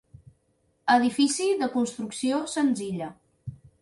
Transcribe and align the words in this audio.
Edifici 0.93 1.47
de 1.59 1.67
construcció 1.75 2.41
senzilla. 2.55 3.11